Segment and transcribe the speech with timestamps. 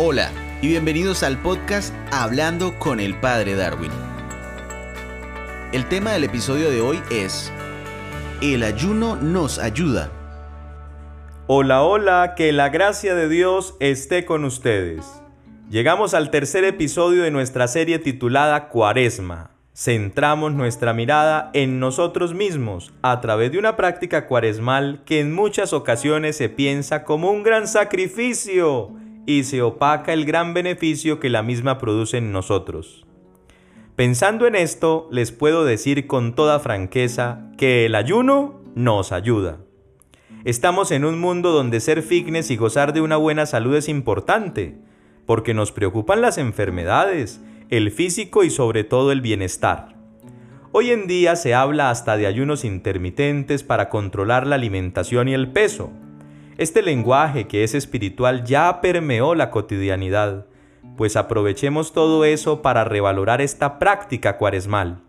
[0.00, 0.30] Hola
[0.62, 3.90] y bienvenidos al podcast Hablando con el Padre Darwin.
[5.72, 7.52] El tema del episodio de hoy es
[8.40, 10.12] El ayuno nos ayuda.
[11.48, 15.04] Hola, hola, que la gracia de Dios esté con ustedes.
[15.68, 19.50] Llegamos al tercer episodio de nuestra serie titulada Cuaresma.
[19.74, 25.72] Centramos nuestra mirada en nosotros mismos a través de una práctica cuaresmal que en muchas
[25.72, 28.92] ocasiones se piensa como un gran sacrificio
[29.28, 33.04] y se opaca el gran beneficio que la misma produce en nosotros.
[33.94, 39.58] Pensando en esto, les puedo decir con toda franqueza que el ayuno nos ayuda.
[40.46, 44.78] Estamos en un mundo donde ser fitness y gozar de una buena salud es importante,
[45.26, 49.94] porque nos preocupan las enfermedades, el físico y sobre todo el bienestar.
[50.72, 55.52] Hoy en día se habla hasta de ayunos intermitentes para controlar la alimentación y el
[55.52, 55.92] peso,
[56.58, 60.46] este lenguaje que es espiritual ya permeó la cotidianidad,
[60.96, 65.00] pues aprovechemos todo eso para revalorar esta práctica cuaresmal.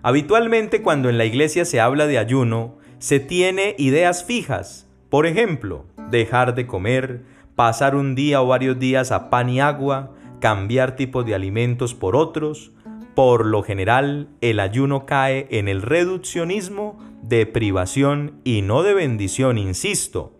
[0.00, 5.86] Habitualmente cuando en la iglesia se habla de ayuno, se tiene ideas fijas, por ejemplo,
[6.10, 7.22] dejar de comer,
[7.56, 12.14] pasar un día o varios días a pan y agua, cambiar tipos de alimentos por
[12.14, 12.70] otros,
[13.16, 19.56] por lo general, el ayuno cae en el reduccionismo de privación y no de bendición,
[19.56, 20.38] insisto.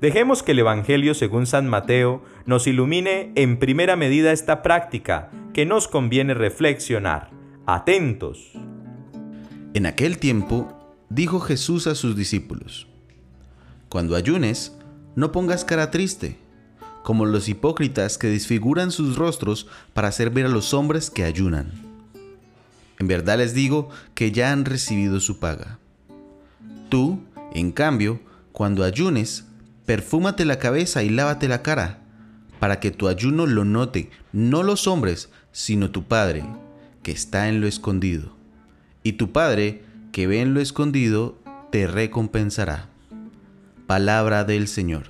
[0.00, 5.66] Dejemos que el Evangelio según San Mateo nos ilumine en primera medida esta práctica que
[5.66, 7.28] nos conviene reflexionar.
[7.66, 8.52] Atentos.
[9.74, 10.72] En aquel tiempo
[11.10, 12.88] dijo Jesús a sus discípulos,
[13.90, 14.78] Cuando ayunes,
[15.14, 16.38] no pongas cara triste,
[17.02, 21.70] como los hipócritas que desfiguran sus rostros para hacer ver a los hombres que ayunan.
[22.98, 25.78] En verdad les digo que ya han recibido su paga.
[26.88, 27.20] Tú,
[27.52, 28.20] en cambio,
[28.52, 29.46] cuando ayunes,
[29.84, 32.00] perfúmate la cabeza y lávate la cara,
[32.60, 36.44] para que tu ayuno lo note no los hombres, sino tu Padre,
[37.02, 38.32] que está en lo escondido.
[39.02, 39.82] Y tu Padre,
[40.12, 41.38] que ve en lo escondido,
[41.70, 42.88] te recompensará.
[43.86, 45.04] Palabra del Señor.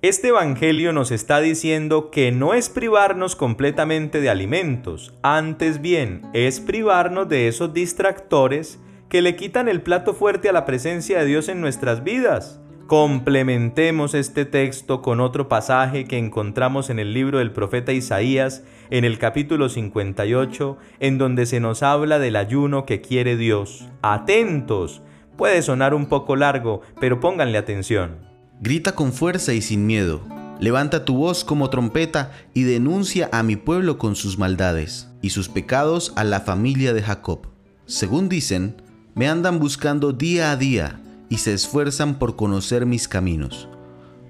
[0.00, 6.60] Este Evangelio nos está diciendo que no es privarnos completamente de alimentos, antes bien es
[6.60, 11.48] privarnos de esos distractores que le quitan el plato fuerte a la presencia de Dios
[11.48, 12.60] en nuestras vidas.
[12.86, 19.04] Complementemos este texto con otro pasaje que encontramos en el libro del profeta Isaías, en
[19.04, 23.86] el capítulo 58, en donde se nos habla del ayuno que quiere Dios.
[24.00, 25.02] Atentos.
[25.36, 28.26] Puede sonar un poco largo, pero pónganle atención.
[28.60, 30.22] Grita con fuerza y sin miedo.
[30.58, 35.48] Levanta tu voz como trompeta y denuncia a mi pueblo con sus maldades y sus
[35.48, 37.48] pecados a la familia de Jacob.
[37.84, 38.82] Según dicen,
[39.14, 43.68] me andan buscando día a día y se esfuerzan por conocer mis caminos,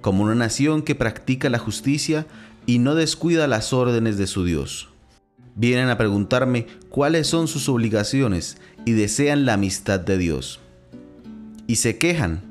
[0.00, 2.26] como una nación que practica la justicia
[2.66, 4.88] y no descuida las órdenes de su Dios.
[5.54, 10.60] Vienen a preguntarme cuáles son sus obligaciones y desean la amistad de Dios.
[11.66, 12.48] Y se quejan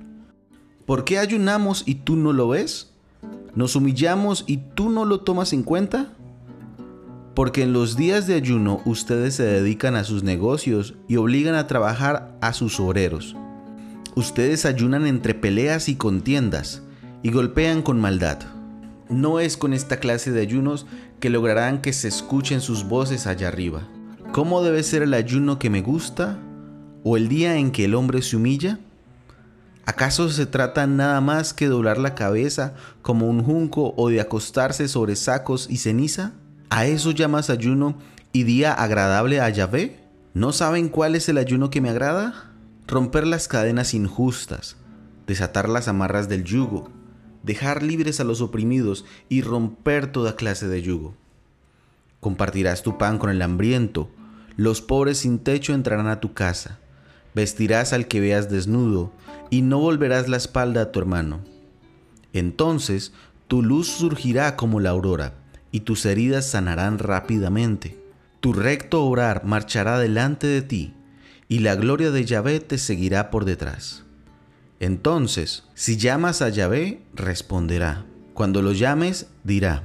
[0.88, 2.91] ¿Por qué ayunamos y tú no lo ves?
[3.55, 6.13] ¿Nos humillamos y tú no lo tomas en cuenta?
[7.38, 11.68] Porque en los días de ayuno ustedes se dedican a sus negocios y obligan a
[11.68, 13.36] trabajar a sus obreros.
[14.16, 16.81] Ustedes ayunan entre peleas y contiendas
[17.22, 18.40] y golpean con maldad.
[19.08, 20.88] No es con esta clase de ayunos
[21.20, 23.88] que lograrán que se escuchen sus voces allá arriba.
[24.31, 26.40] ¿Cómo debe ser el ayuno que me gusta?
[27.04, 28.80] ¿O el día en que el hombre se humilla?
[29.86, 32.74] ¿Acaso se trata nada más que doblar la cabeza
[33.04, 36.34] como un junco o de acostarse sobre sacos y ceniza?
[36.69, 37.97] ¿A eso llamas ayuno
[38.33, 40.00] y día agradable a Yahvé?
[40.33, 42.51] ¿No saben cuál es el ayuno que me agrada?
[42.88, 44.75] Romper las cadenas injustas,
[45.27, 46.89] desatar las amarras del yugo,
[47.44, 51.16] dejar libres a los oprimidos y romper toda clase de yugo.
[52.19, 54.09] Compartirás tu pan con el hambriento,
[54.57, 56.79] los pobres sin techo entrarán a tu casa,
[57.33, 59.13] vestirás al que veas desnudo,
[59.50, 61.39] y no volverás la espalda a tu hermano.
[62.33, 63.13] Entonces
[63.47, 65.33] tu luz surgirá como la aurora,
[65.72, 67.98] y tus heridas sanarán rápidamente.
[68.40, 70.94] Tu recto obrar marchará delante de ti,
[71.48, 74.04] y la gloria de Yahvé te seguirá por detrás.
[74.80, 78.06] Entonces, si llamas a Yahvé, responderá.
[78.34, 79.84] Cuando lo llames, dirá,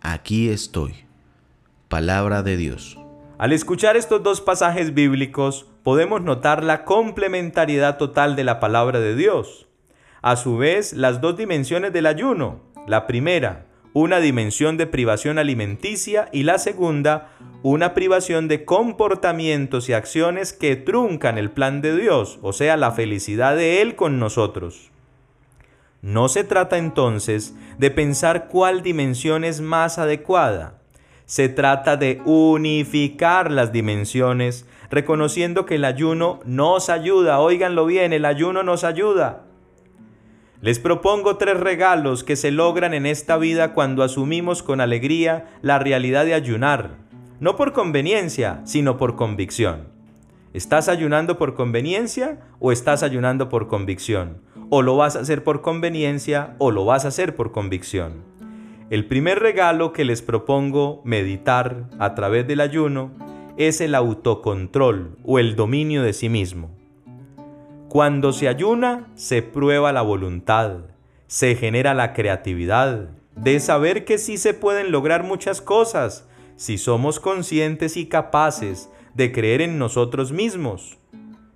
[0.00, 0.94] aquí estoy.
[1.88, 2.96] Palabra de Dios.
[3.38, 9.16] Al escuchar estos dos pasajes bíblicos, podemos notar la complementariedad total de la palabra de
[9.16, 9.66] Dios.
[10.22, 12.60] A su vez, las dos dimensiones del ayuno.
[12.86, 17.28] La primera, una dimensión de privación alimenticia y la segunda,
[17.62, 22.92] una privación de comportamientos y acciones que truncan el plan de Dios, o sea, la
[22.92, 24.90] felicidad de Él con nosotros.
[26.02, 30.78] No se trata entonces de pensar cuál dimensión es más adecuada.
[31.26, 37.38] Se trata de unificar las dimensiones, reconociendo que el ayuno nos ayuda.
[37.40, 39.42] Óiganlo bien, el ayuno nos ayuda.
[40.62, 45.78] Les propongo tres regalos que se logran en esta vida cuando asumimos con alegría la
[45.78, 46.96] realidad de ayunar,
[47.40, 49.88] no por conveniencia, sino por convicción.
[50.52, 54.42] ¿Estás ayunando por conveniencia o estás ayunando por convicción?
[54.68, 58.22] O lo vas a hacer por conveniencia o lo vas a hacer por convicción.
[58.90, 63.12] El primer regalo que les propongo meditar a través del ayuno
[63.56, 66.79] es el autocontrol o el dominio de sí mismo.
[67.90, 70.76] Cuando se ayuna, se prueba la voluntad,
[71.26, 77.18] se genera la creatividad, de saber que sí se pueden lograr muchas cosas si somos
[77.18, 80.98] conscientes y capaces de creer en nosotros mismos,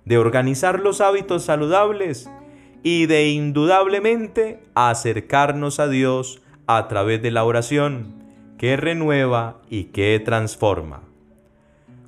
[0.03, 2.29] de organizar los hábitos saludables
[2.83, 8.13] y de indudablemente acercarnos a Dios a través de la oración,
[8.57, 10.99] que renueva y que transforma.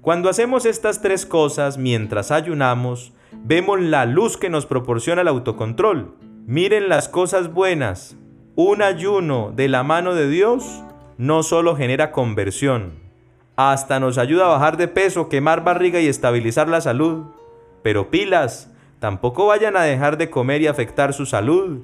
[0.02, 6.16] Cuando hacemos estas tres cosas mientras ayunamos, vemos la luz que nos proporciona el autocontrol.
[6.46, 8.16] Miren las cosas buenas.
[8.56, 10.84] Un ayuno de la mano de Dios
[11.18, 12.94] no solo genera conversión,
[13.56, 17.26] hasta nos ayuda a bajar de peso, quemar barriga y estabilizar la salud.
[17.82, 21.82] Pero pilas, tampoco vayan a dejar de comer y afectar su salud.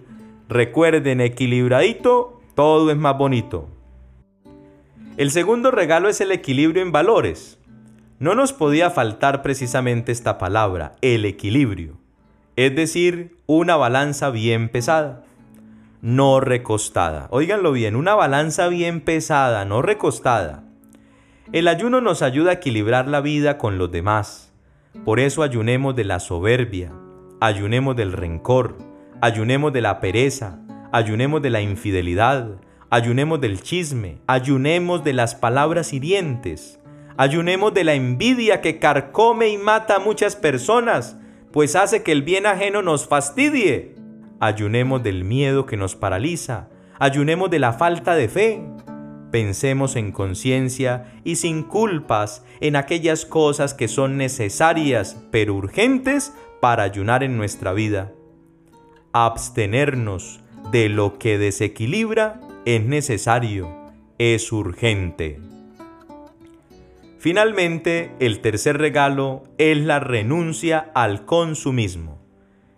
[0.50, 3.70] Recuerden, equilibradito, todo es más bonito.
[5.18, 7.60] El segundo regalo es el equilibrio en valores.
[8.24, 11.98] No nos podía faltar precisamente esta palabra, el equilibrio,
[12.56, 15.26] es decir, una balanza bien pesada,
[16.02, 17.28] no recostada.
[17.32, 20.64] Óiganlo bien, una balanza bien pesada, no recostada.
[21.52, 24.54] El ayuno nos ayuda a equilibrar la vida con los demás.
[25.04, 26.94] Por eso ayunemos de la soberbia,
[27.42, 28.78] ayunemos del rencor,
[29.20, 30.62] ayunemos de la pereza,
[30.94, 32.52] ayunemos de la infidelidad,
[32.90, 36.80] ayunemos del chisme, ayunemos de las palabras hirientes,
[37.16, 41.18] Ayunemos de la envidia que carcome y mata a muchas personas,
[41.52, 43.96] pues hace que el bien ajeno nos fastidie.
[44.40, 46.70] Ayunemos del miedo que nos paraliza.
[46.98, 48.62] Ayunemos de la falta de fe.
[49.32, 56.84] Pensemos en conciencia y sin culpas en aquellas cosas que son necesarias pero urgentes para
[56.84, 58.12] ayunar en nuestra vida.
[59.12, 60.40] Abstenernos
[60.72, 63.70] de lo que desequilibra es necesario,
[64.18, 65.53] es urgente.
[67.24, 72.20] Finalmente, el tercer regalo es la renuncia al consumismo.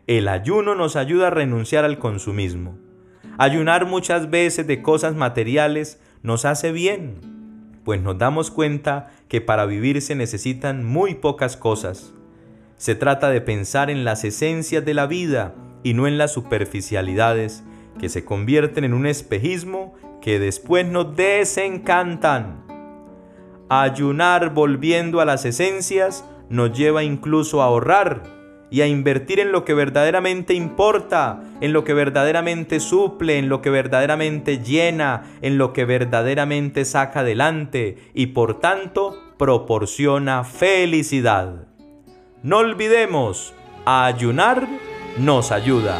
[0.05, 2.77] El ayuno nos ayuda a renunciar al consumismo.
[3.39, 7.15] Ayunar muchas veces de cosas materiales nos hace bien,
[7.83, 12.13] pues nos damos cuenta que para vivir se necesitan muy pocas cosas.
[12.77, 17.63] Se trata de pensar en las esencias de la vida y no en las superficialidades
[17.99, 22.64] que se convierten en un espejismo que después nos desencantan.
[23.69, 28.23] Ayunar volviendo a las esencias nos lleva incluso a ahorrar
[28.69, 33.61] y a invertir en lo que verdaderamente importa, en lo que verdaderamente suple, en lo
[33.61, 41.67] que verdaderamente llena, en lo que verdaderamente saca adelante y por tanto proporciona felicidad.
[42.43, 43.53] No olvidemos,
[43.85, 44.67] ayunar
[45.17, 45.99] nos ayuda.